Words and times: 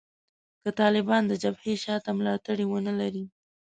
که 0.61 0.69
طالبان 0.79 1.23
د 1.27 1.33
جبهې 1.43 1.75
شا 1.83 1.95
ته 2.05 2.11
ملاتړي 2.19 2.65
ونه 2.67 2.93
لري 3.01 3.25